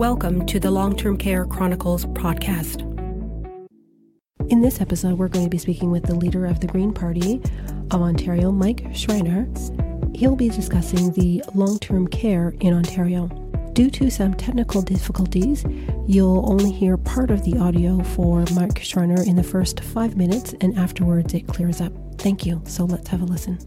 [0.00, 2.80] Welcome to the Long Term Care Chronicles podcast.
[4.48, 7.42] In this episode, we're going to be speaking with the leader of the Green Party
[7.90, 9.46] of Ontario, Mike Schreiner.
[10.14, 13.26] He'll be discussing the long term care in Ontario.
[13.74, 15.66] Due to some technical difficulties,
[16.06, 20.54] you'll only hear part of the audio for Mike Schreiner in the first five minutes,
[20.62, 21.92] and afterwards it clears up.
[22.16, 22.62] Thank you.
[22.64, 23.58] So let's have a listen.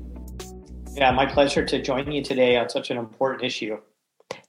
[0.95, 3.77] Yeah, my pleasure to join you today on such an important issue.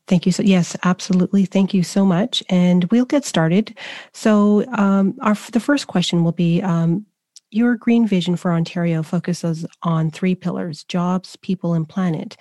[0.06, 0.32] Thank you.
[0.32, 1.46] So yes, absolutely.
[1.46, 2.42] Thank you so much.
[2.50, 3.76] And we'll get started.
[4.12, 7.06] So um, our the first question will be um,
[7.50, 12.36] your green vision for Ontario focuses on three pillars: jobs, people, and planet.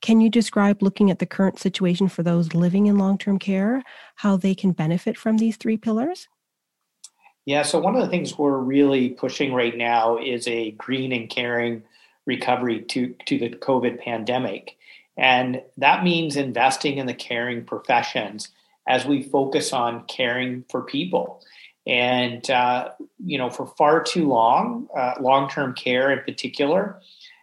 [0.00, 3.84] Can you describe looking at the current situation for those living in long-term care,
[4.16, 6.28] how they can benefit from these three pillars?
[7.44, 11.30] Yeah, so one of the things we're really pushing right now is a green and
[11.30, 11.82] caring
[12.26, 14.76] recovery to, to the COVID pandemic.
[15.16, 18.48] And that means investing in the caring professions
[18.88, 21.42] as we focus on caring for people.
[21.86, 22.90] And, uh,
[23.24, 27.00] you know, for far too long, uh, long term care in particular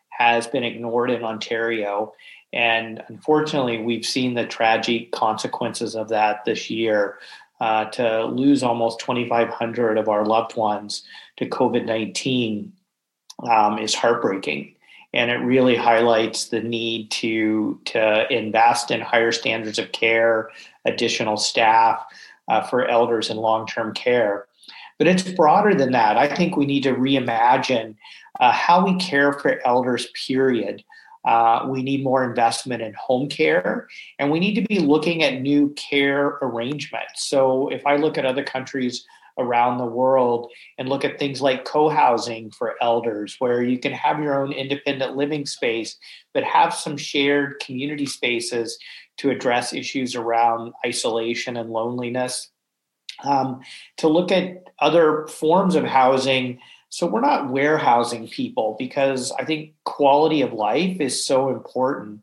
[0.09, 2.13] has been ignored in Ontario.
[2.51, 7.19] And unfortunately, we've seen the tragic consequences of that this year.
[7.61, 11.03] Uh, to lose almost 2,500 of our loved ones
[11.35, 12.71] to COVID 19
[13.49, 14.73] um, is heartbreaking
[15.13, 20.49] and it really highlights the need to to invest in higher standards of care,
[20.85, 22.03] additional staff
[22.47, 24.45] uh, for elders in long term care.
[24.97, 26.17] But it's broader than that.
[26.17, 27.95] I think we need to reimagine
[28.39, 30.07] uh, how we care for elders.
[30.27, 30.83] Period.
[31.25, 33.87] Uh, we need more investment in home care,
[34.19, 37.27] and we need to be looking at new care arrangements.
[37.27, 39.05] So, if I look at other countries
[39.39, 44.19] around the world and look at things like co-housing for elders where you can have
[44.19, 45.97] your own independent living space
[46.33, 48.77] but have some shared community spaces
[49.17, 52.51] to address issues around isolation and loneliness.
[53.23, 53.61] Um,
[53.97, 56.59] to look at other forms of housing
[56.91, 62.21] so we're not warehousing people because i think quality of life is so important.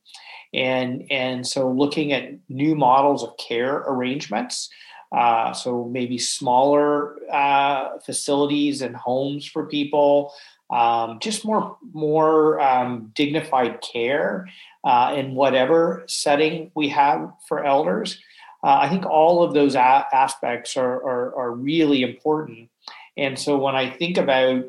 [0.54, 4.70] And and so looking at new models of care arrangements
[5.12, 10.32] uh, so maybe smaller uh, facilities and homes for people,
[10.70, 14.48] um, just more more um, dignified care
[14.84, 18.20] uh, in whatever setting we have for elders.
[18.64, 22.68] Uh, I think all of those a- aspects are, are, are really important.
[23.16, 24.64] And so when I think about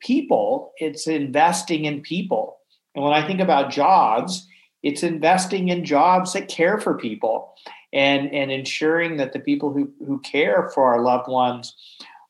[0.00, 2.56] people, it's investing in people.
[2.94, 4.48] And when I think about jobs,
[4.82, 7.54] it's investing in jobs that care for people
[7.92, 11.74] and and ensuring that the people who, who care for our loved ones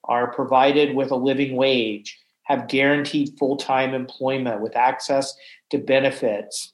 [0.05, 5.34] are provided with a living wage, have guaranteed full-time employment with access
[5.71, 6.72] to benefits,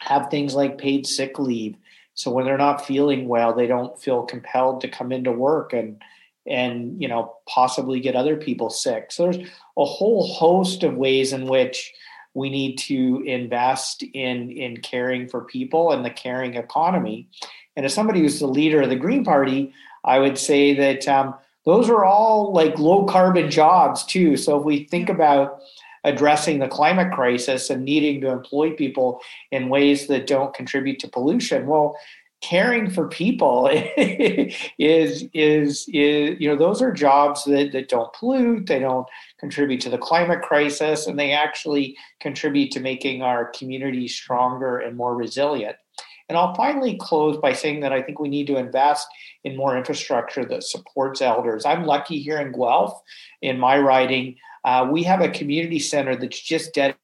[0.00, 1.76] have things like paid sick leave.
[2.14, 6.00] So when they're not feeling well, they don't feel compelled to come into work and
[6.46, 9.12] and you know possibly get other people sick.
[9.12, 11.92] So there's a whole host of ways in which
[12.34, 17.28] we need to invest in in caring for people and the caring economy
[17.76, 19.72] and as somebody who's the leader of the Green Party,
[20.04, 24.36] I would say that um, those are all like low carbon jobs too.
[24.36, 25.60] So if we think about
[26.04, 29.20] addressing the climate crisis and needing to employ people
[29.50, 31.96] in ways that don't contribute to pollution, well,
[32.40, 38.66] caring for people is, is is you know those are jobs that, that don't pollute
[38.66, 39.06] they don't
[39.38, 44.96] contribute to the climate crisis and they actually contribute to making our community stronger and
[44.96, 45.76] more resilient
[46.30, 49.08] and I'll finally close by saying that I think we need to invest
[49.42, 51.66] in more infrastructure that supports elders.
[51.66, 52.98] I'm lucky here in Guelph,
[53.42, 57.00] in my riding, uh, we have a community center that's just dedicated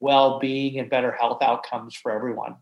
[0.00, 2.56] well-being and better health outcomes for everyone.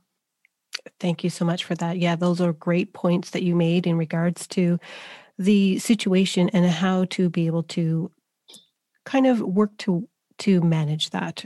[1.00, 1.97] Thank you so much for that.
[1.98, 4.78] Yeah, those are great points that you made in regards to
[5.38, 8.10] the situation and how to be able to
[9.06, 10.06] kind of work to
[10.38, 11.44] to manage that.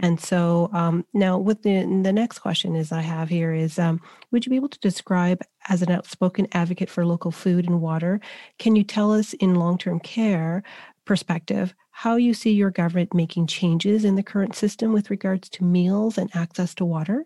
[0.00, 4.00] And so um, now, with the the next question is I have here is, um,
[4.30, 8.20] would you be able to describe as an outspoken advocate for local food and water?
[8.58, 10.62] Can you tell us in long term care
[11.04, 15.64] perspective how you see your government making changes in the current system with regards to
[15.64, 17.24] meals and access to water?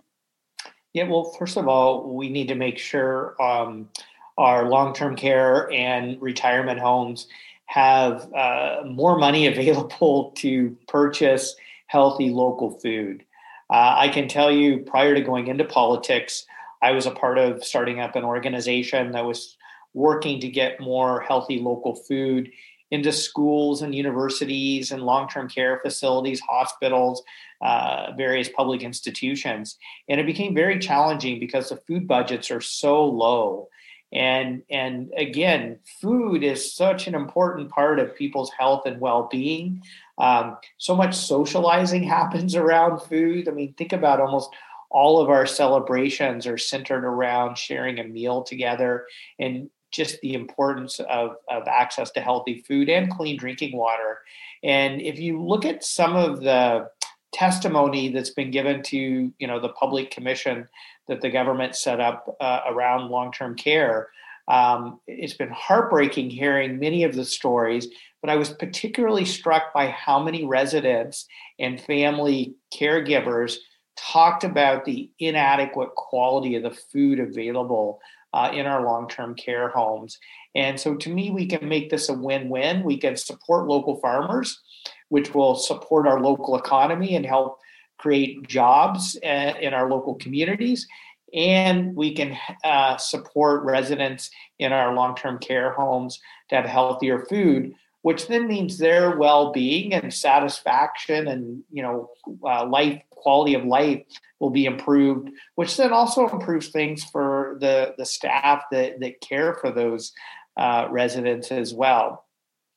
[0.93, 3.89] Yeah, well, first of all, we need to make sure um,
[4.37, 7.29] our long term care and retirement homes
[7.65, 11.57] have uh, more money available to purchase
[11.89, 13.25] healthy local food.
[13.71, 16.47] Uh, I can tell you prior to going into politics,
[16.81, 19.57] I was a part of starting up an organization that was
[19.95, 22.51] working to get more healthy local food
[22.91, 27.23] into schools and universities and long term care facilities, hospitals,
[27.61, 29.77] uh, various public institutions.
[30.09, 33.69] And it became very challenging because the food budgets are so low.
[34.13, 39.83] And and again, food is such an important part of people's health and well-being.
[40.17, 43.49] Um, so much socializing happens around food.
[43.49, 44.51] I mean, think about almost
[44.91, 49.07] all of our celebrations are centered around sharing a meal together
[49.39, 54.19] and just the importance of, of access to healthy food and clean drinking water.
[54.63, 56.89] And if you look at some of the
[57.39, 60.69] testimony that's been given to you know the public commission
[61.07, 64.09] that the government set up uh, around long-term care.
[64.49, 67.87] Um, it's been heartbreaking hearing many of the stories
[68.23, 71.27] but i was particularly struck by how many residents
[71.59, 73.57] and family caregivers
[73.97, 78.01] talked about the inadequate quality of the food available
[78.33, 80.19] uh, in our long-term care homes
[80.59, 84.61] and so to me we can make this a win-win we can support local farmers
[85.09, 87.59] which will support our local economy and help
[87.99, 90.87] create jobs uh, in our local communities.
[91.35, 96.19] And we can uh, support residents in our long term care homes
[96.49, 102.11] to have healthier food, which then means their well being and satisfaction and you know
[102.45, 104.03] uh, life quality of life
[104.41, 109.55] will be improved, which then also improves things for the, the staff that, that care
[109.55, 110.13] for those
[110.59, 112.27] uh, residents as well.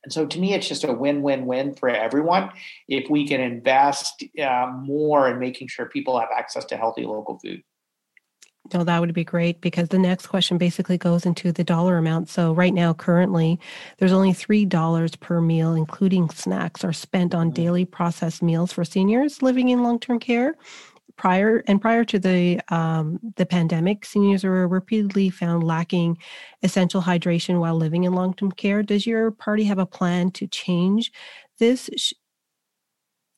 [0.04, 2.52] And so to me, it's just a win win win for everyone
[2.88, 7.38] if we can invest uh, more in making sure people have access to healthy local
[7.40, 7.62] food.
[8.74, 12.30] No, that would be great because the next question basically goes into the dollar amount.
[12.30, 13.60] So right now, currently,
[13.98, 17.56] there's only three dollars per meal, including snacks, are spent on mm-hmm.
[17.56, 20.56] daily processed meals for seniors living in long-term care
[21.22, 26.18] prior and prior to the um, the pandemic, seniors were repeatedly found lacking
[26.64, 28.82] essential hydration while living in long term care.
[28.82, 31.14] Does your party have a plan to change
[31.60, 31.92] this?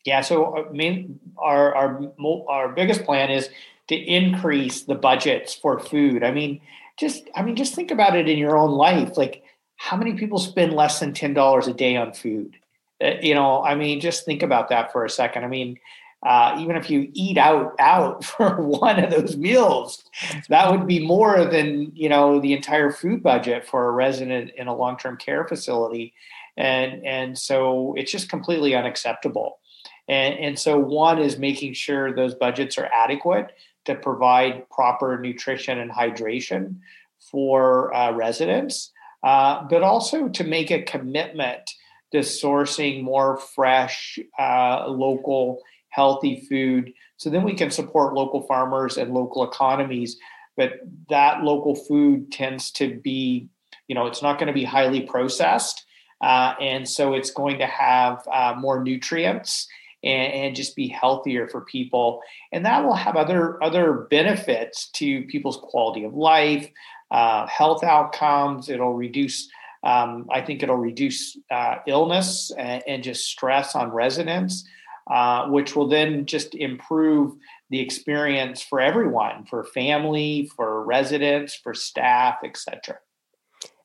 [0.06, 2.10] Yeah, so I uh, mean, our our
[2.48, 3.50] our biggest plan is
[3.90, 6.24] to increase the budgets for food.
[6.24, 6.62] I mean,
[6.98, 9.18] just I mean, just think about it in your own life.
[9.18, 9.44] Like,
[9.76, 12.56] how many people spend less than ten dollars a day on food?
[13.04, 15.44] Uh, you know, I mean, just think about that for a second.
[15.44, 15.78] I mean,
[16.26, 20.04] uh, even if you eat out out for one of those meals,
[20.50, 24.68] that would be more than you know the entire food budget for a resident in
[24.68, 26.14] a long term care facility,
[26.58, 29.60] and and so it's just completely unacceptable.
[30.08, 33.52] And and so one is making sure those budgets are adequate
[33.86, 36.78] to provide proper nutrition and hydration
[37.20, 38.92] for uh, residents,
[39.24, 41.70] uh, but also to make a commitment
[42.12, 45.60] to sourcing more fresh, uh, local
[45.94, 46.92] healthy food.
[47.18, 50.18] So then we can support local farmers and local economies.
[50.58, 50.74] But
[51.10, 53.48] that local food tends to be,
[53.88, 55.86] you know, it's not going to be highly processed.
[56.22, 59.68] Uh, and so it's going to have uh, more nutrients
[60.04, 62.22] and, and, just be healthier for people.
[62.52, 66.70] And that will have other, other benefits to people's quality of life,
[67.12, 68.70] uh, health outcomes.
[68.70, 69.50] It'll reduce
[69.84, 74.64] um, I think it'll reduce uh, illness and, and, just stress on residents.
[75.10, 77.36] Uh, which will then just improve
[77.70, 82.98] the experience for everyone, for family, for residents, for staff, etc.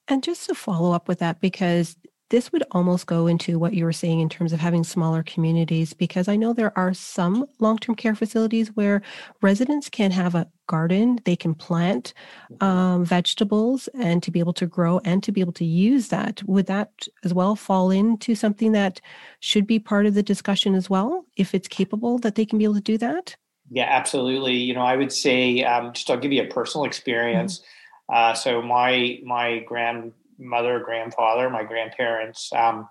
[0.07, 1.97] And just to follow up with that, because
[2.31, 5.93] this would almost go into what you were saying in terms of having smaller communities
[5.93, 9.03] because I know there are some long-term care facilities where
[9.41, 12.13] residents can have a garden, they can plant
[12.53, 12.65] mm-hmm.
[12.65, 16.43] um, vegetables and to be able to grow and to be able to use that.
[16.45, 19.01] Would that as well fall into something that
[19.41, 22.65] should be part of the discussion as well, if it's capable that they can be
[22.65, 23.37] able to do that?
[23.71, 24.55] Yeah, absolutely.
[24.55, 27.59] You know, I would say um, just I'll give you a personal experience.
[27.59, 27.65] Mm-hmm.
[28.11, 32.89] Uh, so my my grand mother, grandfather, my grandparents, um,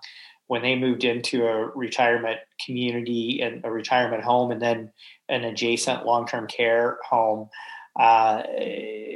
[0.48, 4.90] when they moved into a retirement community and a retirement home and then
[5.28, 7.48] an adjacent long-term care home,
[8.00, 8.42] uh,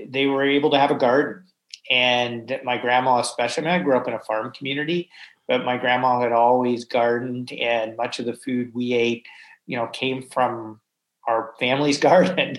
[0.09, 1.45] they were able to have a garden.
[1.91, 5.11] And my grandma, especially, I, mean, I grew up in a farm community,
[5.49, 9.27] but my grandma had always gardened, and much of the food we ate,
[9.67, 10.81] you know, came from
[11.27, 12.59] our family's garden.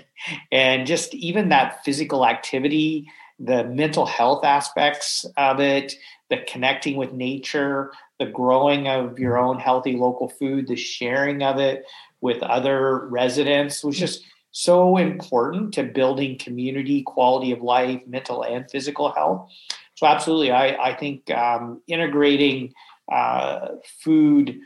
[0.52, 3.08] and just even that physical activity,
[3.40, 5.96] the mental health aspects of it,
[6.30, 11.60] the connecting with nature, the growing of your own healthy local food, the sharing of
[11.60, 11.86] it
[12.22, 18.70] with other residents was just so important to building community, quality of life, mental and
[18.70, 19.52] physical health.
[19.96, 22.74] So, absolutely, I, I think um, integrating
[23.12, 24.60] uh, food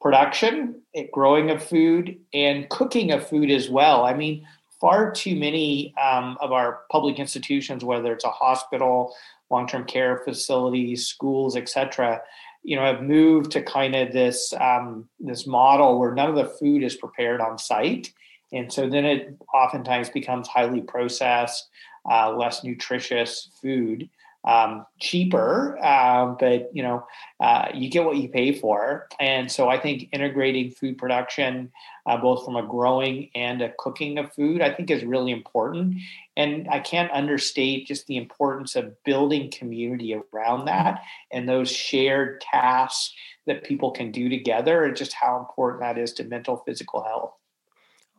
[0.00, 0.80] production,
[1.12, 4.04] growing of food, and cooking of food as well.
[4.04, 4.46] I mean,
[4.80, 9.14] far too many um, of our public institutions, whether it's a hospital,
[9.50, 12.20] long-term care facilities, schools, etc.,
[12.62, 16.44] you know, have moved to kind of this um, this model where none of the
[16.44, 18.12] food is prepared on site,
[18.52, 21.70] And so then it oftentimes becomes highly processed,
[22.10, 24.10] uh, less nutritious food
[24.44, 27.06] um, cheaper, um, but you know
[27.40, 29.08] uh, you get what you pay for.
[29.18, 31.70] And so I think integrating food production,
[32.06, 35.96] uh, both from a growing and a cooking of food, I think is really important.
[36.36, 42.40] And I can't understate just the importance of building community around that and those shared
[42.40, 43.12] tasks
[43.46, 47.32] that people can do together, and just how important that is to mental physical health.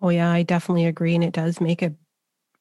[0.01, 1.93] Oh yeah, I definitely agree, and it does make a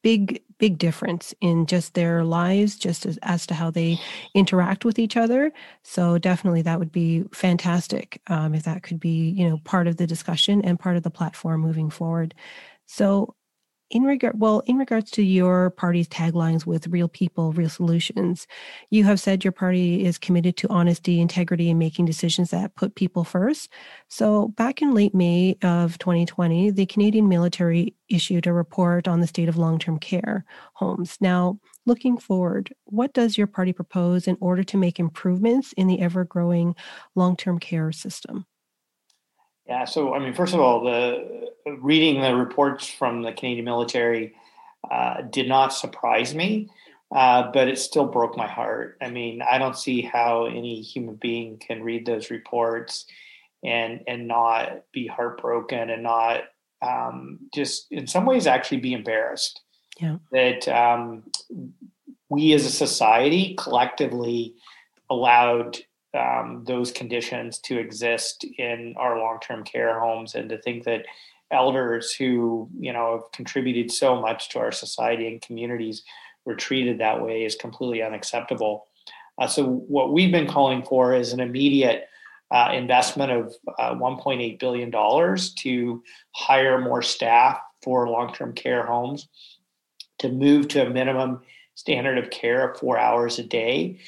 [0.02, 3.98] big big difference in just their lives just as, as to how they
[4.34, 5.52] interact with each other.
[5.84, 9.96] So definitely that would be fantastic um, if that could be you know part of
[9.98, 12.34] the discussion and part of the platform moving forward.
[12.86, 13.34] So
[13.90, 18.46] in regard well in regards to your party's taglines with real people real solutions
[18.90, 22.94] you have said your party is committed to honesty integrity and making decisions that put
[22.94, 23.68] people first.
[24.08, 29.26] So back in late may of 2020 the canadian military issued a report on the
[29.26, 30.44] state of long-term care
[30.74, 31.16] homes.
[31.20, 36.00] Now looking forward what does your party propose in order to make improvements in the
[36.00, 36.74] ever-growing
[37.14, 38.46] long-term care system
[39.70, 39.84] yeah.
[39.84, 44.34] So, I mean, first of all, the reading the reports from the Canadian military
[44.90, 46.68] uh, did not surprise me,
[47.14, 48.98] uh, but it still broke my heart.
[49.00, 53.06] I mean, I don't see how any human being can read those reports
[53.62, 56.40] and and not be heartbroken and not
[56.82, 59.60] um, just in some ways actually be embarrassed
[60.00, 60.16] yeah.
[60.32, 61.22] that um,
[62.28, 64.56] we as a society collectively
[65.08, 65.78] allowed
[66.14, 71.04] um, those conditions to exist in our long-term care homes and to think that
[71.50, 76.02] elders who you know have contributed so much to our society and communities
[76.44, 78.86] were treated that way is completely unacceptable.
[79.38, 82.06] Uh, so what we've been calling for is an immediate
[82.50, 86.02] uh, investment of uh, 1.8 billion dollars to
[86.34, 89.28] hire more staff for long-term care homes
[90.18, 91.40] to move to a minimum
[91.74, 93.98] standard of care of four hours a day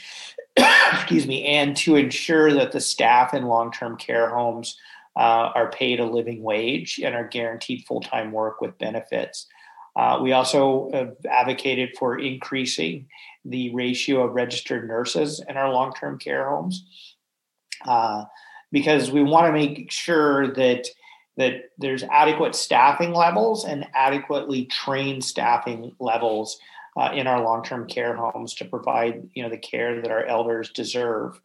[0.56, 4.76] excuse me, and to ensure that the staff in long term care homes
[5.16, 9.46] uh, are paid a living wage and are guaranteed full time work with benefits.
[9.94, 13.06] Uh, we also have advocated for increasing
[13.44, 16.84] the ratio of registered nurses in our long term care homes
[17.86, 18.24] uh,
[18.70, 20.86] because we want to make sure that
[21.36, 26.58] that there's adequate staffing levels and adequately trained staffing levels
[26.96, 30.70] uh, in our long-term care homes to provide you know the care that our elders
[30.70, 31.40] deserve.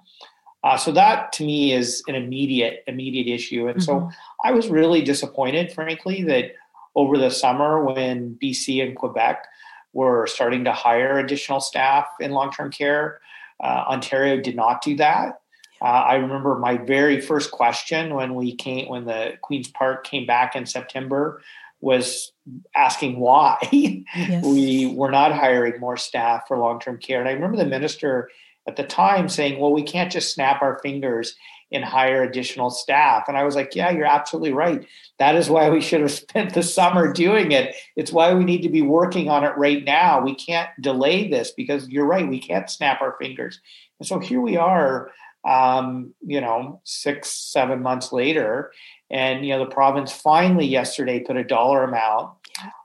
[0.63, 4.09] Uh, so that to me is an immediate immediate issue, and mm-hmm.
[4.09, 4.09] so
[4.43, 6.51] I was really disappointed, frankly, that
[6.95, 9.45] over the summer when BC and Quebec
[9.93, 13.19] were starting to hire additional staff in long-term care,
[13.63, 15.41] uh, Ontario did not do that.
[15.81, 20.25] Uh, I remember my very first question when we came when the Queens Park came
[20.25, 21.41] back in September
[21.87, 22.33] was
[22.75, 24.45] asking why yes.
[24.45, 27.21] we were not hiring more staff for long-term care.
[27.21, 28.29] And I remember the minister
[28.67, 31.33] at the time saying, well, we can't just snap our fingers
[31.71, 33.29] and hire additional staff.
[33.29, 34.85] And I was like, yeah, you're absolutely right.
[35.17, 37.73] That is why we should have spent the summer doing it.
[37.95, 40.21] It's why we need to be working on it right now.
[40.21, 42.27] We can't delay this because you're right.
[42.27, 43.61] We can't snap our fingers.
[44.01, 45.09] And so here we are,
[45.47, 48.71] um, you know, six, seven months later,
[49.09, 52.33] and you know the province finally yesterday put a dollar amount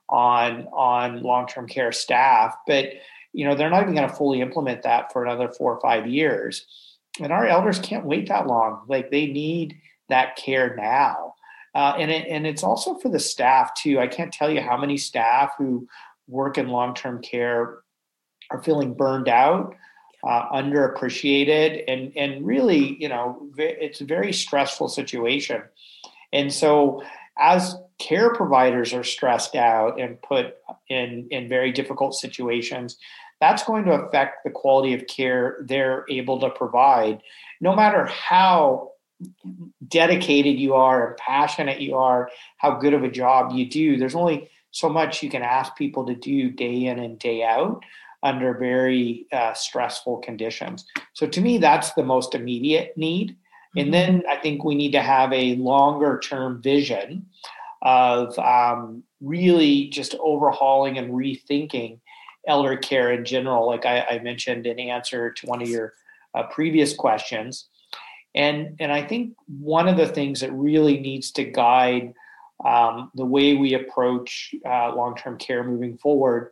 [0.08, 2.90] on on long-term care staff but
[3.32, 6.06] you know they're not even going to fully implement that for another four or five
[6.06, 6.66] years.
[7.20, 8.84] And our elders can't wait that long.
[8.88, 9.76] Like they need
[10.08, 11.34] that care now.
[11.74, 13.98] Uh, and it, and it's also for the staff too.
[13.98, 15.86] I can't tell you how many staff who
[16.26, 17.78] work in long-term care
[18.50, 19.74] are feeling burned out
[20.24, 25.62] uh, underappreciated and and really you know it's a very stressful situation
[26.32, 27.02] and so,
[27.38, 30.54] as care providers are stressed out and put
[30.88, 32.96] in, in very difficult situations,
[33.40, 37.22] that's going to affect the quality of care they're able to provide,
[37.60, 38.92] no matter how
[39.86, 43.96] dedicated you are and passionate you are, how good of a job you do.
[43.96, 47.84] There's only so much you can ask people to do day in and day out
[48.22, 50.84] under very uh, stressful conditions.
[51.14, 53.36] So, to me, that's the most immediate need.
[53.76, 53.92] And mm-hmm.
[53.92, 57.26] then I think we need to have a longer term vision
[57.82, 61.98] of um, really just overhauling and rethinking
[62.46, 65.94] elder care in general, like I, I mentioned in answer to one of your
[66.34, 67.68] uh, previous questions.
[68.34, 72.14] And, and I think one of the things that really needs to guide
[72.64, 76.50] um, the way we approach uh, long term care moving forward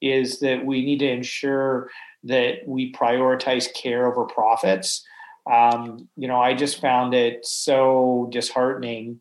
[0.00, 1.90] is that we need to ensure
[2.24, 5.04] that we prioritize care over profits.
[5.50, 9.20] Um, you know, I just found it so disheartening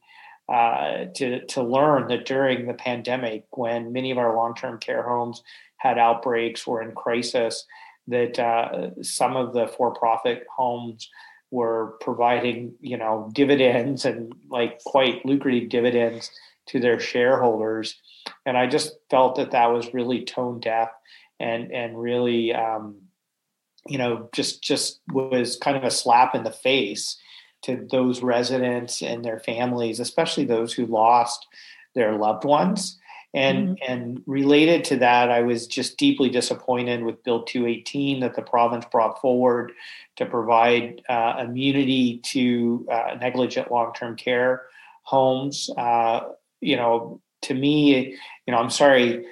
[0.52, 5.04] uh, to to learn that during the pandemic, when many of our long term care
[5.04, 5.44] homes
[5.78, 7.66] had outbreaks or in crisis,
[8.08, 11.10] that uh, some of the for profit homes
[11.52, 16.32] were providing you know dividends and like quite lucrative dividends
[16.68, 18.02] to their shareholders
[18.46, 20.90] and i just felt that that was really tone deaf
[21.40, 22.96] and and really um,
[23.88, 27.18] you know just just was kind of a slap in the face
[27.62, 31.48] to those residents and their families especially those who lost
[31.94, 33.00] their loved ones
[33.34, 33.92] and mm-hmm.
[33.92, 38.86] and related to that i was just deeply disappointed with bill 218 that the province
[38.92, 39.72] brought forward
[40.16, 44.64] to provide uh, immunity to uh, negligent long-term care
[45.04, 46.22] homes uh,
[46.62, 49.26] you know to me you know i'm sorry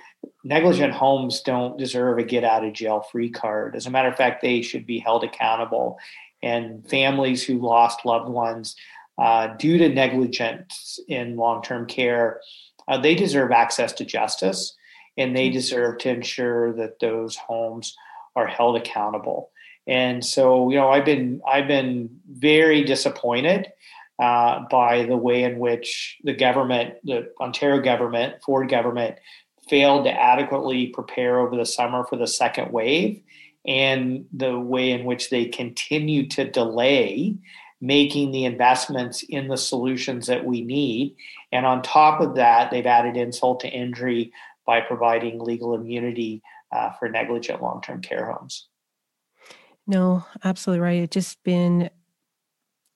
[0.44, 3.76] negligent homes don't deserve a get out of jail free card.
[3.76, 5.98] As a matter of fact, they should be held accountable.
[6.42, 8.76] And families who lost loved ones
[9.18, 12.42] uh, due to negligence in long term care,
[12.88, 14.76] uh, they deserve access to justice
[15.18, 17.96] and they deserve to ensure that those homes
[18.36, 19.52] are held accountable.
[19.86, 23.68] And so, you know, I've been I've been very disappointed
[24.22, 29.18] uh, by the way in which the government, the Ontario government, Ford government,
[29.70, 33.22] failed to adequately prepare over the summer for the second wave
[33.66, 37.38] and the way in which they continue to delay
[37.84, 41.18] making the investments in the solutions that we need.
[41.52, 44.32] And on top of that, they've added insult to injury
[44.66, 46.42] by providing legal immunity
[46.72, 48.70] uh, for negligent long term care homes.
[49.86, 51.04] No, absolutely right.
[51.04, 51.90] It's just been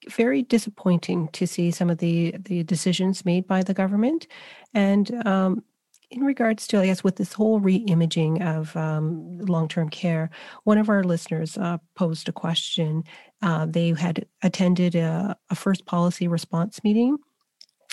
[0.10, 4.28] very disappointing to see some of the the decisions made by the government,
[4.74, 5.64] and um,
[6.10, 10.30] in regards to, I guess, with this whole re-imaging of um, long-term care,
[10.64, 13.04] one of our listeners uh, posed a question.
[13.42, 17.18] Uh, they had attended a, a, first policy response meeting,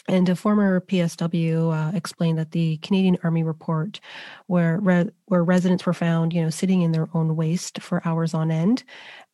[0.07, 4.01] and a former PSW uh, explained that the Canadian Army report,
[4.47, 8.33] where re- where residents were found, you know, sitting in their own waste for hours
[8.33, 8.85] on end,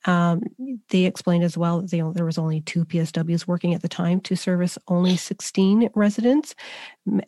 [0.07, 0.43] um,
[0.89, 4.21] they explained as well that they, there was only two PSWs working at the time
[4.23, 6.55] to service only 16 residents,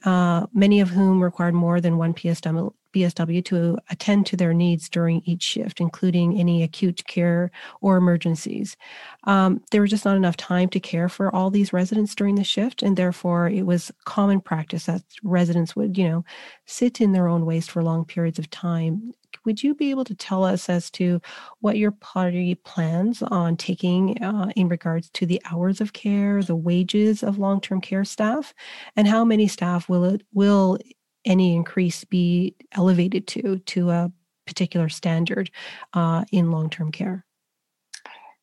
[0.04, 4.88] uh, many of whom required more than one PSW, PSW to attend to their needs
[4.88, 8.76] during each shift, including any acute care or emergencies.
[9.24, 12.44] Um, there was just not enough time to care for all these residents during the
[12.44, 16.24] shift, and therefore it was common practice that residents would, you know,
[16.66, 19.12] sit in their own waste for long periods of time
[19.44, 21.20] would you be able to tell us as to
[21.60, 26.56] what your party plans on taking uh, in regards to the hours of care, the
[26.56, 28.54] wages of long-term care staff,
[28.96, 30.78] and how many staff will it will
[31.24, 34.12] any increase be elevated to to a
[34.46, 35.50] particular standard
[35.94, 37.24] uh, in long-term care?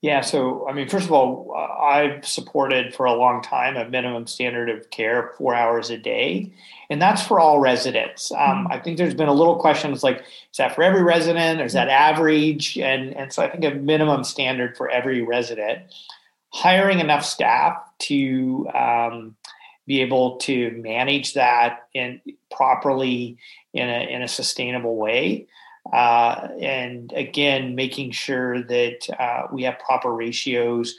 [0.01, 4.27] Yeah, so I mean, first of all, I've supported for a long time a minimum
[4.27, 6.53] standard of care four hours a day,
[6.89, 8.31] and that's for all residents.
[8.31, 8.71] Um, mm-hmm.
[8.71, 9.91] I think there's been a little question.
[9.91, 12.77] It's like, is that for every resident, or is that average?
[12.77, 15.81] And and so I think a minimum standard for every resident.
[16.51, 19.35] Hiring enough staff to um,
[19.85, 23.38] be able to manage that in properly
[23.73, 25.47] in a in a sustainable way.
[25.91, 30.95] Uh, and again, making sure that uh, we have proper ratios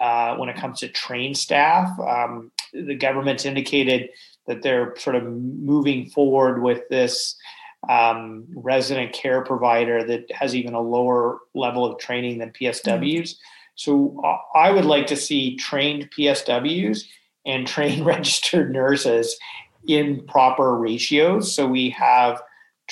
[0.00, 1.88] uh, when it comes to trained staff.
[2.00, 4.10] Um, the government's indicated
[4.46, 7.36] that they're sort of moving forward with this
[7.88, 12.84] um, resident care provider that has even a lower level of training than PSWs.
[13.02, 13.42] Mm-hmm.
[13.74, 17.04] So uh, I would like to see trained PSWs
[17.44, 19.36] and trained registered nurses
[19.86, 21.54] in proper ratios.
[21.54, 22.40] So we have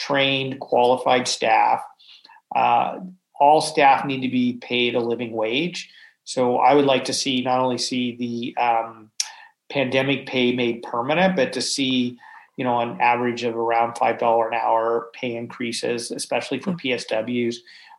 [0.00, 1.82] trained, qualified staff.
[2.54, 3.00] Uh,
[3.38, 5.90] all staff need to be paid a living wage.
[6.24, 9.10] So I would like to see not only see the um,
[9.70, 12.18] pandemic pay made permanent, but to see
[12.56, 17.56] you know an average of around five dollar an hour pay increases, especially for PSWs.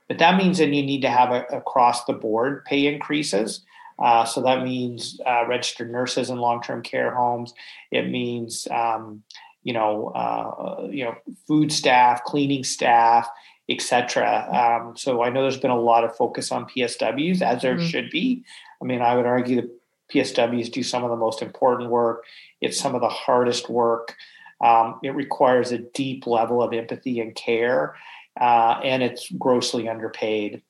[0.08, 3.62] But that means that you need to have a, across the board pay increases.
[4.02, 7.54] Uh, so that means uh, registered nurses in long term care homes.
[7.92, 9.24] It means um,
[9.63, 11.15] you know, uh, you know,
[11.47, 13.28] food staff, cleaning staff,
[13.69, 14.47] etc.
[14.52, 17.86] Um, so I know there's been a lot of focus on PSWs, as there mm-hmm.
[17.86, 18.43] should be.
[18.82, 19.69] I mean, I would argue that
[20.12, 22.26] PSWs do some of the most important work.
[22.60, 24.15] It's some of the hardest work.
[24.63, 27.95] Um, it requires a deep level of empathy and care,
[28.39, 30.62] uh, and it's grossly underpaid.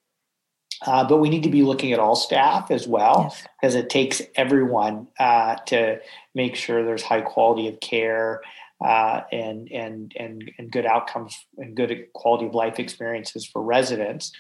[0.86, 3.84] Uh, but we need to be looking at all staff as well, because yes.
[3.84, 6.00] it takes everyone uh, to
[6.34, 8.42] make sure there's high quality of care
[8.84, 14.32] uh, and and and and good outcomes and good quality of life experiences for residents,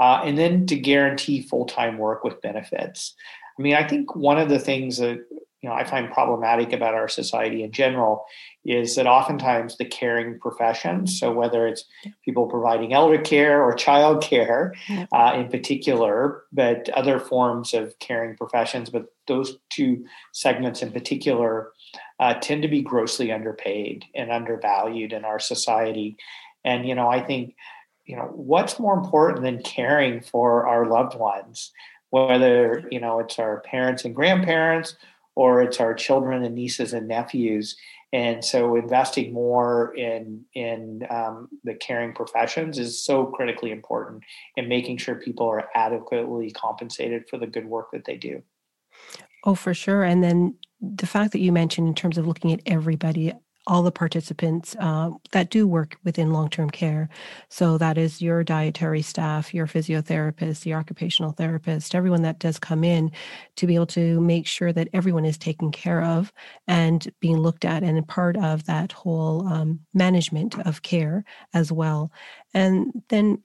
[0.00, 3.14] uh, and then to guarantee full time work with benefits.
[3.58, 5.24] I mean, I think one of the things that
[5.62, 8.24] you know I find problematic about our society in general
[8.64, 11.84] is that oftentimes the caring professions, so whether it's
[12.24, 14.74] people providing elder care or child care
[15.12, 21.72] uh, in particular, but other forms of caring professions, but those two segments in particular
[22.20, 26.16] uh, tend to be grossly underpaid and undervalued in our society.
[26.64, 27.56] And, you know, I think,
[28.04, 31.72] you know, what's more important than caring for our loved ones,
[32.10, 34.96] whether, you know, it's our parents and grandparents
[35.34, 37.76] or it's our children and nieces and nephews.
[38.12, 44.22] And so investing more in in um, the caring professions is so critically important
[44.56, 48.40] in making sure people are adequately compensated for the good work that they do.
[49.42, 50.04] Oh, for sure.
[50.04, 50.54] And then
[50.96, 53.32] the fact that you mentioned in terms of looking at everybody,
[53.66, 57.08] all the participants uh, that do work within long term care.
[57.48, 62.84] So that is your dietary staff, your physiotherapist, your occupational therapist, everyone that does come
[62.84, 63.10] in
[63.56, 66.32] to be able to make sure that everyone is taken care of
[66.68, 72.12] and being looked at and part of that whole um, management of care as well.
[72.52, 73.42] And then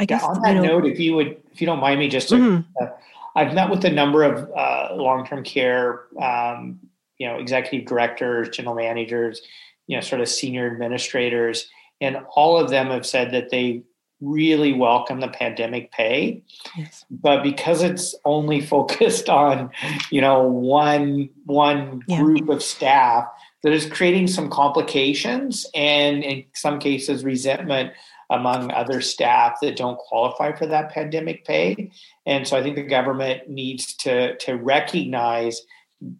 [0.00, 2.00] I guess yeah, on that you know, note, if you would, if you don't mind
[2.00, 2.82] me, just to, mm-hmm.
[2.82, 2.88] uh,
[3.36, 6.80] I've met with a number of uh, long-term care, um,
[7.18, 9.42] you know, executive directors, general managers,
[9.86, 11.68] you know, sort of senior administrators,
[12.00, 13.82] and all of them have said that they
[14.20, 16.42] really welcome the pandemic pay,
[16.76, 17.04] yes.
[17.10, 19.70] but because it's only focused on,
[20.10, 22.20] you know, one one yeah.
[22.20, 23.26] group of staff,
[23.62, 27.92] that is creating some complications and in some cases resentment
[28.30, 31.90] among other staff that don't qualify for that pandemic pay.
[32.24, 35.60] And so I think the government needs to, to recognize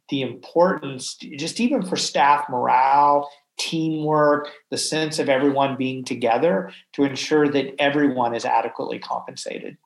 [0.09, 7.05] the importance, just even for staff morale, teamwork, the sense of everyone being together to
[7.05, 9.77] ensure that everyone is adequately compensated.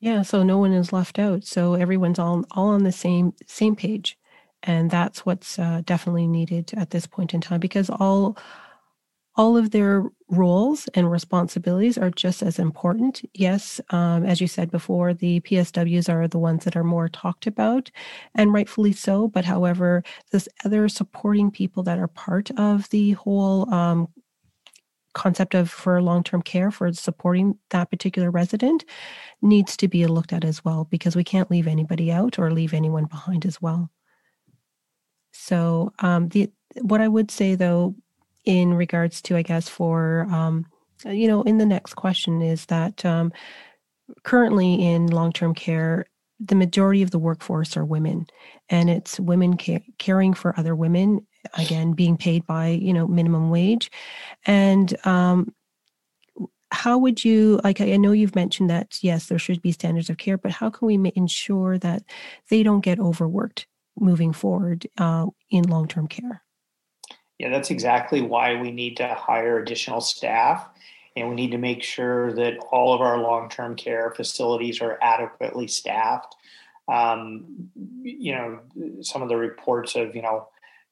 [0.00, 1.44] Yeah, so no one is left out.
[1.44, 4.16] So everyone's all all on the same same page,
[4.62, 8.36] and that's what's uh, definitely needed at this point in time because all
[9.36, 13.22] all of their roles and responsibilities are just as important.
[13.34, 17.46] Yes, um, as you said before, the PSWs are the ones that are more talked
[17.46, 17.90] about,
[18.34, 19.28] and rightfully so.
[19.28, 24.08] But however, this other supporting people that are part of the whole um,
[25.14, 28.84] concept of for long-term care for supporting that particular resident
[29.42, 32.74] needs to be looked at as well because we can't leave anybody out or leave
[32.74, 33.90] anyone behind as well.
[35.32, 36.50] So um, the
[36.82, 37.94] what I would say though
[38.44, 40.66] in regards to, I guess, for, um,
[41.04, 43.32] you know, in the next question is that um,
[44.24, 46.06] currently in long term care,
[46.40, 48.26] the majority of the workforce are women,
[48.68, 51.26] and it's women ca- caring for other women,
[51.56, 53.90] again, being paid by, you know, minimum wage.
[54.46, 55.54] And, um,
[56.70, 60.18] how would you like i know you've mentioned that yes there should be standards of
[60.18, 62.02] care but how can we ensure that
[62.50, 63.66] they don't get overworked
[63.98, 66.43] moving forward uh, in long-term care
[67.38, 70.68] yeah, that's exactly why we need to hire additional staff.
[71.16, 74.98] And we need to make sure that all of our long term care facilities are
[75.00, 76.34] adequately staffed.
[76.88, 77.70] Um,
[78.02, 78.60] you know,
[79.00, 80.48] some of the reports of, you know,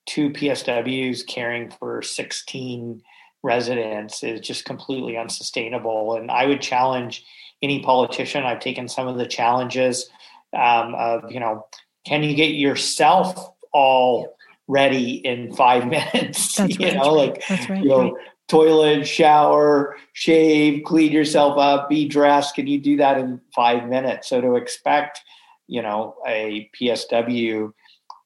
[0.07, 3.03] two PSWs caring for 16
[3.43, 6.15] residents is just completely unsustainable.
[6.15, 7.25] And I would challenge
[7.61, 8.45] any politician.
[8.45, 10.09] I've taken some of the challenges
[10.53, 11.67] um, of, you know,
[12.05, 14.37] can you get yourself all
[14.73, 16.57] ready in five minutes.
[16.57, 16.97] That's you right.
[16.97, 17.83] know, like right.
[17.83, 22.55] you know, toilet, shower, shave, clean yourself up, be dressed.
[22.55, 24.29] Can you do that in five minutes?
[24.29, 25.21] So to expect,
[25.69, 27.73] you know, a PSW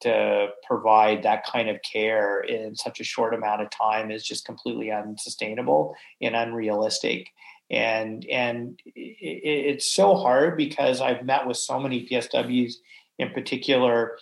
[0.01, 4.45] to provide that kind of care in such a short amount of time is just
[4.45, 7.29] completely unsustainable and unrealistic
[7.69, 12.75] and and it's so hard because I've met with so many PSWs
[13.19, 14.17] in particular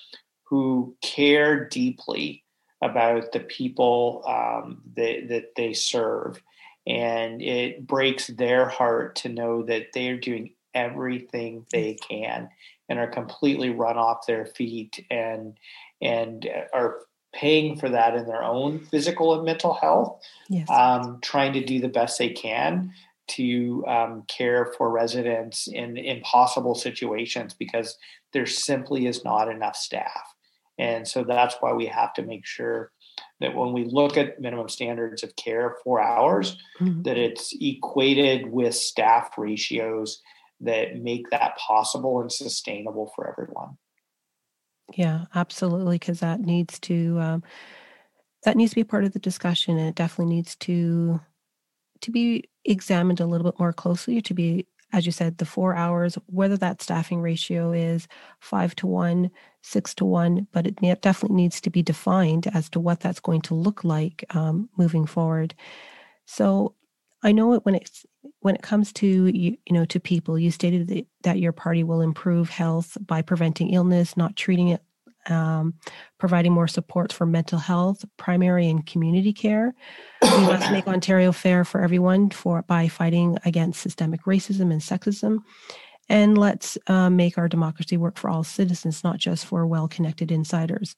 [0.46, 2.44] who care deeply
[2.82, 6.42] about the people um, that, that they serve.
[6.88, 12.50] And it breaks their heart to know that they are doing everything they can
[12.90, 15.58] and are completely run off their feet and
[16.02, 17.00] and are
[17.34, 20.70] paying for that in their own physical and mental health, yes.
[20.70, 22.94] um, trying to do the best they can
[23.28, 27.98] to um, care for residents in impossible situations because
[28.34, 30.35] there simply is not enough staff.
[30.78, 32.92] And so that's why we have to make sure
[33.40, 37.04] that when we look at minimum standards of care for hours, mm-hmm.
[37.04, 40.22] that it's equated with staff ratios
[40.62, 43.78] that make that possible and sustainable for everyone.
[44.94, 45.98] Yeah, absolutely.
[45.98, 47.44] Because that needs to um,
[48.44, 51.20] that needs to be part of the discussion, and it definitely needs to
[52.02, 55.76] to be examined a little bit more closely to be as you said, the four
[55.76, 58.08] hours, whether that staffing ratio is
[58.39, 62.80] five to one, six to one, but it definitely needs to be defined as to
[62.80, 65.54] what that's going to look like um, moving forward.
[66.26, 66.76] So
[67.24, 68.06] I know it when it's
[68.39, 70.38] when it comes to you, you know to people.
[70.38, 74.82] You stated that, that your party will improve health by preventing illness, not treating it
[75.30, 75.74] um,
[76.18, 79.74] providing more support for mental health, primary and community care.
[80.22, 85.40] We must make Ontario fair for everyone for by fighting against systemic racism and sexism.
[86.08, 90.32] And let's uh, make our democracy work for all citizens, not just for well connected
[90.32, 90.96] insiders.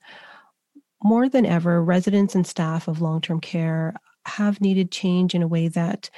[1.03, 5.47] More than ever, residents and staff of long term care have needed change in a
[5.47, 6.09] way that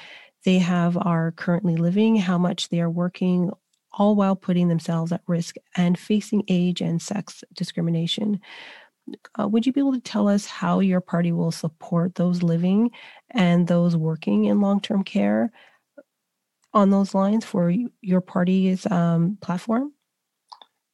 [0.45, 3.51] they have are currently living, how much they are working,
[3.91, 8.39] all while putting themselves at risk and facing age and sex discrimination.
[9.39, 12.91] Uh, would you be able to tell us how your party will support those living
[13.31, 15.51] and those working in long term care
[16.73, 19.91] on those lines for your party's um, platform?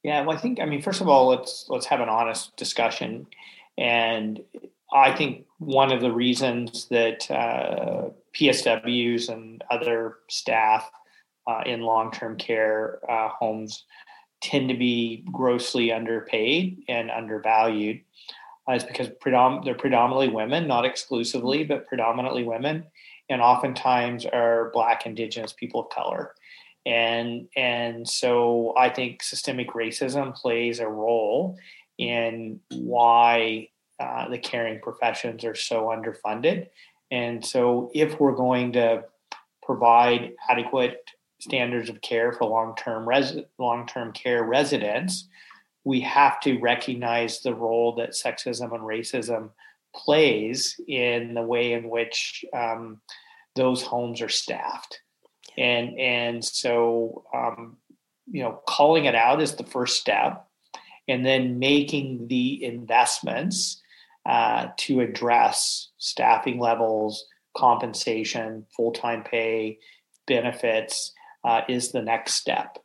[0.03, 3.25] Yeah, well, I think I mean first of all, let's let's have an honest discussion,
[3.77, 4.39] and
[4.93, 10.89] I think one of the reasons that uh, PSWs and other staff
[11.47, 13.85] uh, in long term care uh, homes
[14.41, 18.01] tend to be grossly underpaid and undervalued
[18.69, 22.85] uh, is because predom- they're predominantly women, not exclusively, but predominantly women,
[23.29, 26.33] and oftentimes are Black, Indigenous people of color.
[26.85, 31.57] And, and so I think systemic racism plays a role
[31.97, 36.67] in why uh, the caring professions are so underfunded.
[37.11, 39.05] And so, if we're going to
[39.63, 45.27] provide adequate standards of care for long-term res- long-term care residents,
[45.83, 49.49] we have to recognize the role that sexism and racism
[49.95, 52.99] plays in the way in which um,
[53.55, 55.01] those homes are staffed.
[55.57, 57.77] And and so um,
[58.27, 60.47] you know, calling it out is the first step,
[61.07, 63.81] and then making the investments
[64.25, 69.77] uh, to address staffing levels, compensation, full time pay,
[70.27, 71.13] benefits
[71.45, 72.79] uh, is the next step.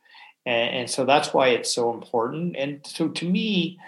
[0.45, 2.55] And, and, so that's why it's so important.
[2.55, 3.79] And so to me,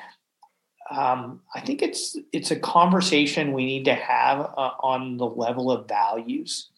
[0.91, 5.71] um, I think it's it's a conversation we need to have uh, on the level
[5.71, 6.69] of values.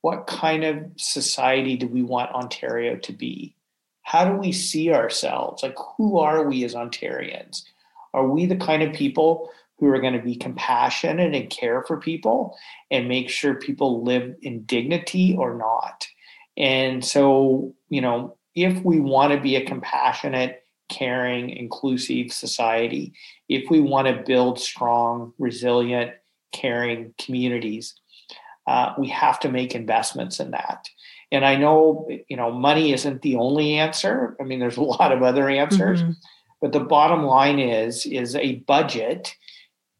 [0.00, 3.54] What kind of society do we want Ontario to be?
[4.02, 5.62] How do we see ourselves?
[5.62, 7.62] Like, who are we as Ontarians?
[8.12, 11.98] Are we the kind of people who are going to be compassionate and care for
[11.98, 12.56] people
[12.90, 16.06] and make sure people live in dignity or not?
[16.56, 23.14] And so, you know, if we want to be a compassionate, caring, inclusive society,
[23.48, 26.12] if we want to build strong, resilient,
[26.52, 27.94] caring communities,
[28.66, 30.86] uh, we have to make investments in that.
[31.32, 34.36] And I know, you know, money isn't the only answer.
[34.38, 36.12] I mean, there's a lot of other answers, mm-hmm.
[36.60, 39.34] but the bottom line is, is a budget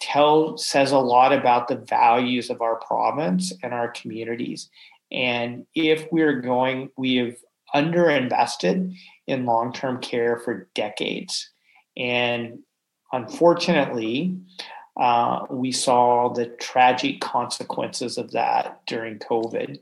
[0.02, 4.68] tell says a lot about the values of our province and our communities
[5.12, 7.36] and if we're going, we have
[7.74, 8.94] underinvested
[9.26, 11.50] in long term care for decades.
[11.96, 12.60] And
[13.12, 14.38] unfortunately,
[14.98, 19.78] uh, we saw the tragic consequences of that during COVID.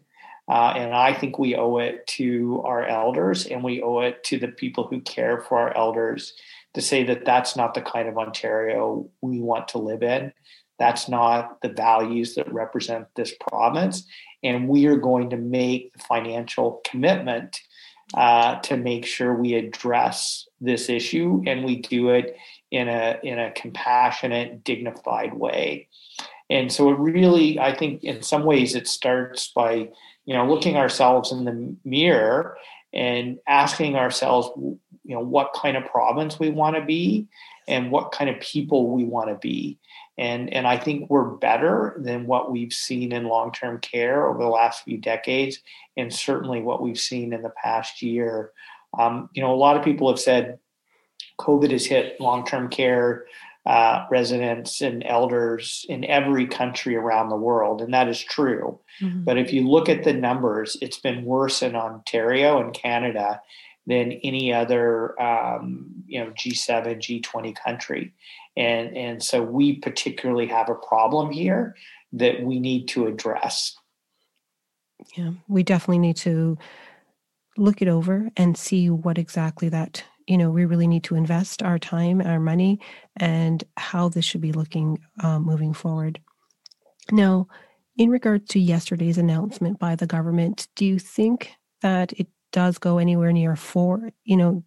[0.49, 4.39] Uh, and I think we owe it to our elders and we owe it to
[4.39, 6.35] the people who care for our elders
[6.75, 10.33] to say that that's not the kind of Ontario we want to live in.
[10.81, 14.05] That's not the values that represent this province
[14.43, 17.61] and we are going to make the financial commitment
[18.15, 22.37] uh, to make sure we address this issue and we do it
[22.71, 25.89] in a in a compassionate, dignified way.
[26.49, 29.89] And so it really, I think, in some ways, it starts by
[30.25, 32.57] you know looking ourselves in the mirror
[32.93, 37.29] and asking ourselves, you know, what kind of province we want to be
[37.69, 39.79] and what kind of people we want to be
[40.21, 44.43] and and I think we're better than what we've seen in long term care over
[44.43, 45.61] the last few decades,
[45.97, 48.53] and certainly what we've seen in the past year.
[48.99, 50.59] Um, you know, a lot of people have said
[51.41, 53.25] COVID has hit long term care
[53.65, 58.79] uh, residents and elders in every country around the world, and that is true.
[59.01, 59.25] Mm-hmm.
[59.25, 63.41] But if you look at the numbers, it's been worse in Ontario and Canada
[63.87, 68.13] than any other um, you know G7, G20 country
[68.57, 71.77] and and so we particularly have a problem here
[72.13, 73.77] that we need to address.
[75.17, 76.59] Yeah we definitely need to
[77.57, 81.63] look it over and see what exactly that you know we really need to invest
[81.63, 82.79] our time our money
[83.17, 86.21] and how this should be looking um, moving forward.
[87.11, 87.49] Now
[87.97, 92.99] in regard to yesterday's announcement by the government do you think that it does go
[92.99, 94.63] anywhere near four, you know,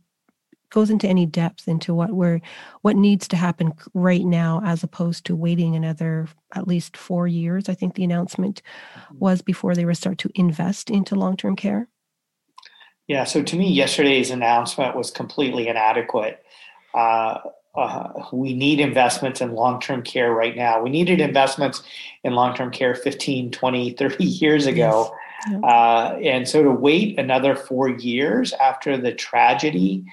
[0.73, 2.41] goes into any depth into what we're
[2.81, 7.69] what needs to happen right now as opposed to waiting another at least four years
[7.69, 8.62] i think the announcement
[8.95, 9.19] mm-hmm.
[9.19, 11.88] was before they would start to invest into long-term care.
[13.07, 16.43] Yeah so to me yesterday's announcement was completely inadequate.
[16.93, 17.39] Uh,
[17.75, 20.81] uh, we need investments in long-term care right now.
[20.81, 21.81] We needed investments
[22.23, 25.12] in long-term care 15 20 30 years ago.
[25.49, 25.63] Yes.
[25.63, 30.05] Uh, and so to wait another four years after the tragedy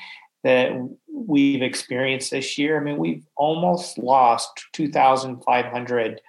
[0.42, 0.72] that
[1.12, 2.80] we've experienced this year.
[2.80, 6.20] I mean, we've almost lost 2,500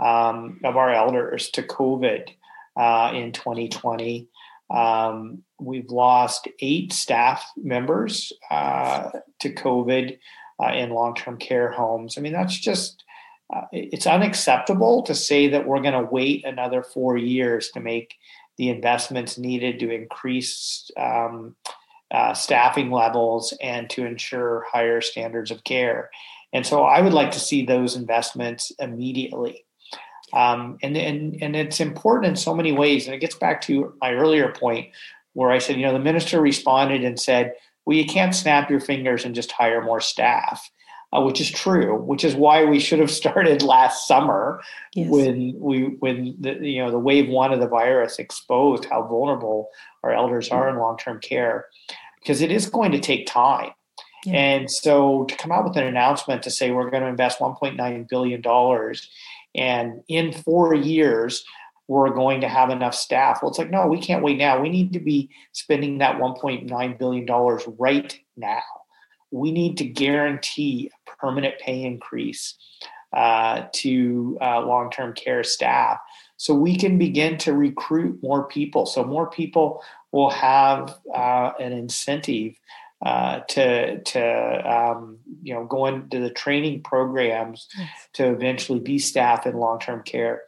[0.00, 2.28] um, of our elders to COVID
[2.76, 4.28] uh, in 2020.
[4.70, 10.18] Um, we've lost eight staff members uh, to COVID
[10.62, 12.16] uh, in long term care homes.
[12.16, 13.04] I mean, that's just.
[13.52, 18.14] Uh, it's unacceptable to say that we're going to wait another four years to make
[18.58, 21.56] the investments needed to increase um,
[22.10, 26.10] uh, staffing levels and to ensure higher standards of care.
[26.52, 29.64] And so I would like to see those investments immediately.
[30.32, 33.06] Um, and, and, and it's important in so many ways.
[33.06, 34.88] And it gets back to my earlier point
[35.34, 38.80] where I said, you know, the minister responded and said, well, you can't snap your
[38.80, 40.70] fingers and just hire more staff.
[41.12, 44.60] Uh, which is true, which is why we should have started last summer
[44.94, 45.10] yes.
[45.10, 49.70] when we when the you know the wave one of the virus exposed how vulnerable
[50.04, 51.66] our elders are in long term care
[52.20, 53.70] because it is going to take time.
[54.24, 54.34] Yeah.
[54.34, 58.08] And so to come out with an announcement to say we're going to invest $1.9
[58.08, 58.42] billion
[59.54, 61.44] and in four years,
[61.88, 63.40] we're going to have enough staff.
[63.42, 64.60] Well, it's like, no, we can't wait now.
[64.60, 67.26] We need to be spending that $1.9 billion
[67.78, 68.62] right now.
[69.32, 72.54] We need to guarantee a permanent pay increase
[73.12, 75.98] uh, to uh, long term care staff
[76.36, 78.86] so we can begin to recruit more people.
[78.86, 82.54] So more people will have uh, an incentive
[83.04, 87.68] uh, to to um, you know go into the training programs
[88.12, 90.42] to eventually be staff in long term care.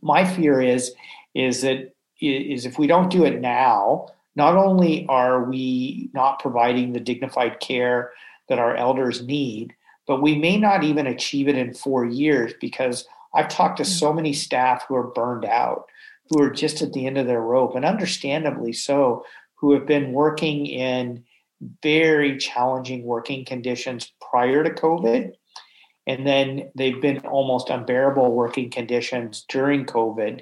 [0.00, 0.92] My fear is
[1.34, 6.92] is that is if we don't do it now, not only are we not providing
[6.92, 8.12] the dignified care
[8.48, 9.74] that our elders need,
[10.06, 14.12] but we may not even achieve it in four years because I've talked to so
[14.12, 15.86] many staff who are burned out
[16.32, 20.12] who are just at the end of their rope, and understandably so, who have been
[20.12, 21.24] working in
[21.82, 25.32] very challenging working conditions prior to COVID.
[26.06, 30.40] And then they've been almost unbearable working conditions during COVID.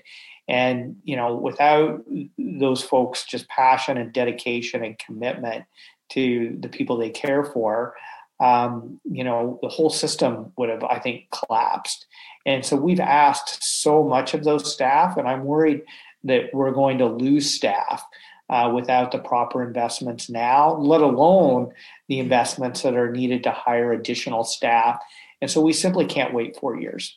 [0.48, 2.00] And, you know, without
[2.38, 5.64] those folks' just passion and dedication and commitment
[6.10, 7.94] to the people they care for,
[8.40, 12.06] um, you know, the whole system would have, I think, collapsed.
[12.46, 15.82] And so we've asked so much of those staff, and I'm worried
[16.24, 18.02] that we're going to lose staff
[18.48, 21.72] uh, without the proper investments now, let alone
[22.08, 25.00] the investments that are needed to hire additional staff.
[25.40, 27.16] And so we simply can't wait four years.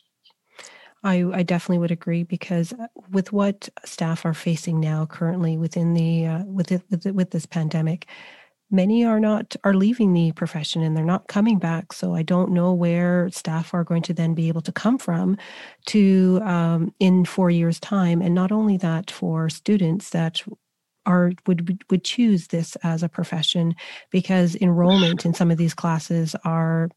[1.02, 5.92] I, I definitely would agree because uh, with what staff are facing now currently within
[5.92, 8.06] the uh, with it, with, it, with this pandemic,
[8.74, 11.92] many are not are leaving the profession and they're not coming back.
[11.92, 15.36] So i don't know where staff are going to then be able to come from
[15.86, 18.20] to um, in four years time.
[18.20, 20.42] And not only that for students that
[21.06, 23.74] are would would choose this as a profession
[24.10, 26.90] because enrollment in some of these classes are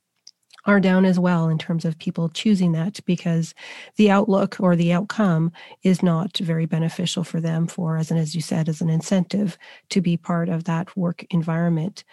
[0.68, 3.56] are down as well in terms of people choosing that because
[3.96, 5.52] the outlook or the outcome
[5.84, 9.58] is not very beneficial for them for as an as you said as an incentive
[9.90, 12.04] to be part of that work environment.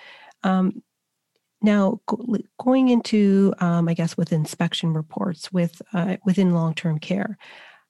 [0.45, 0.83] Um,
[1.63, 7.39] now go, going into um, i guess with inspection reports with uh, within long-term care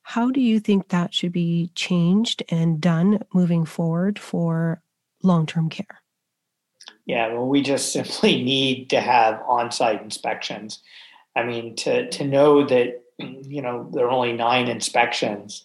[0.03, 4.81] how do you think that should be changed and done moving forward for
[5.23, 6.04] long-term care
[7.07, 10.81] yeah, well, we just simply need to have on-site inspections.
[11.37, 15.65] I mean, to to know that you know there are only nine inspections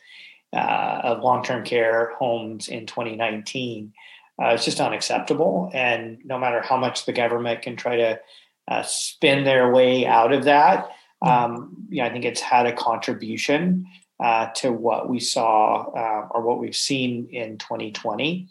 [0.53, 3.93] uh, of long-term care homes in 2019,
[4.41, 5.69] uh, it's just unacceptable.
[5.73, 8.19] And no matter how much the government can try to
[8.67, 10.89] uh, spin their way out of that,
[11.21, 13.85] um, yeah, I think it's had a contribution
[14.19, 18.47] uh, to what we saw uh, or what we've seen in 2020.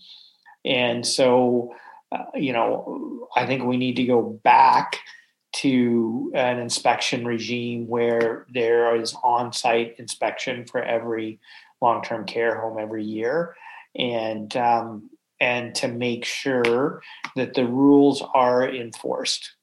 [0.64, 1.74] And so
[2.12, 4.98] uh, you know, I think we need to go back
[5.54, 11.40] to an inspection regime where there is on-site inspection for every
[11.80, 13.56] long-term care home every year,
[13.96, 17.02] and um, and to make sure
[17.36, 19.54] that the rules are enforced.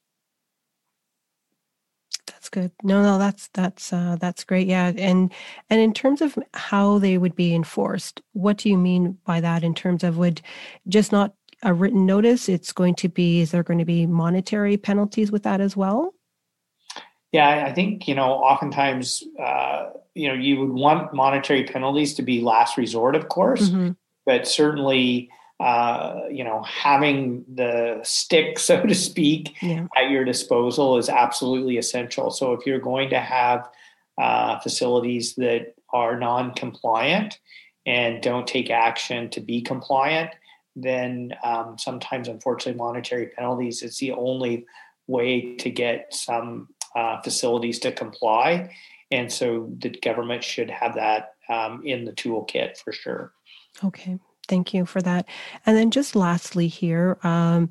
[2.26, 2.72] That's good.
[2.82, 4.66] No, no, that's that's uh, that's great.
[4.66, 5.32] Yeah, and
[5.70, 9.64] and in terms of how they would be enforced, what do you mean by that?
[9.64, 10.42] In terms of would
[10.88, 12.48] just not a written notice?
[12.48, 13.40] It's going to be.
[13.40, 16.14] Is there going to be monetary penalties with that as well?
[17.32, 18.32] Yeah, I think you know.
[18.32, 23.68] Oftentimes, uh, you know, you would want monetary penalties to be last resort, of course,
[23.68, 23.92] mm-hmm.
[24.24, 29.86] but certainly uh, you know, having the stick, so to speak, yeah.
[29.96, 32.30] at your disposal is absolutely essential.
[32.30, 33.68] So if you're going to have
[34.18, 37.38] uh, facilities that are non-compliant
[37.86, 40.30] and don't take action to be compliant,
[40.76, 44.66] then um, sometimes, unfortunately, monetary penalties is the only
[45.06, 48.74] way to get some uh, facilities to comply.
[49.10, 53.32] And so the government should have that um, in the toolkit for sure.
[53.82, 54.18] Okay.
[54.48, 55.26] Thank you for that.
[55.64, 57.68] And then just lastly here, um,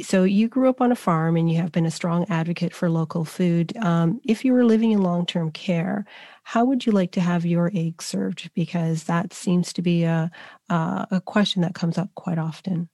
[0.00, 2.88] so you grew up on a farm and you have been a strong advocate for
[2.88, 3.76] local food.
[3.78, 6.04] Um, if you were living in long-term care,
[6.48, 8.50] how would you like to have your eggs served?
[8.54, 10.30] Because that seems to be a,
[10.70, 12.88] a, a question that comes up quite often.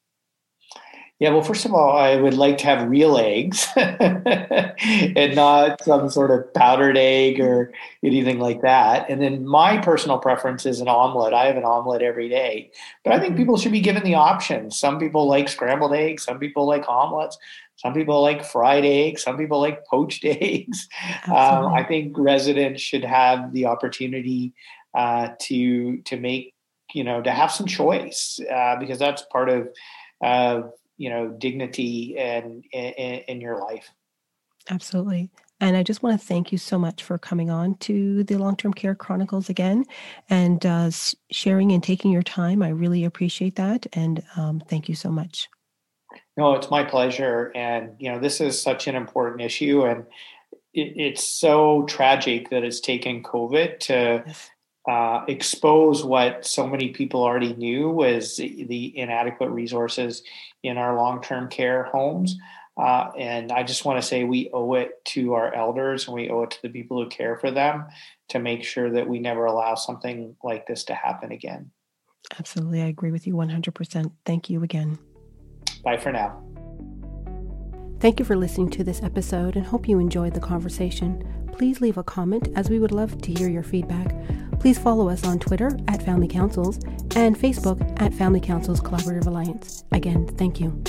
[1.20, 6.10] Yeah, well, first of all, I would like to have real eggs and not some
[6.10, 9.08] sort of powdered egg or anything like that.
[9.08, 11.32] And then my personal preference is an omelet.
[11.32, 12.72] I have an omelet every day.
[13.04, 13.42] But I think mm-hmm.
[13.42, 14.72] people should be given the option.
[14.72, 17.38] Some people like scrambled eggs, some people like omelets,
[17.76, 20.88] some people like fried eggs, some people like poached eggs.
[21.26, 24.52] Um, I think residents should have the opportunity
[24.94, 26.54] uh, to to make,
[26.92, 29.68] you know, to have some choice uh, because that's part of
[30.22, 30.62] uh,
[30.96, 32.92] you know dignity and in,
[33.28, 33.90] in your life.
[34.70, 35.30] Absolutely.
[35.60, 38.74] And i just want to thank you so much for coming on to the long-term
[38.74, 39.84] care chronicles again
[40.28, 40.90] and uh,
[41.30, 42.62] sharing and taking your time.
[42.62, 45.48] I really appreciate that and um, thank you so much
[46.36, 50.04] no it's my pleasure and you know this is such an important issue and
[50.72, 54.50] it, it's so tragic that it's taken covid to yes
[54.86, 60.22] uh, expose what so many people already knew was the inadequate resources
[60.62, 62.36] in our long-term care homes.
[62.76, 66.28] Uh, and I just want to say we owe it to our elders and we
[66.28, 67.86] owe it to the people who care for them
[68.30, 71.70] to make sure that we never allow something like this to happen again.
[72.38, 72.82] Absolutely.
[72.82, 74.10] I agree with you 100%.
[74.26, 74.98] Thank you again.
[75.84, 76.40] Bye for now.
[78.00, 81.48] Thank you for listening to this episode and hope you enjoyed the conversation.
[81.52, 84.14] Please leave a comment as we would love to hear your feedback.
[84.60, 86.78] Please follow us on Twitter at Family Councils
[87.16, 89.84] and Facebook at Family Councils Collaborative Alliance.
[89.92, 90.82] Again, thank you.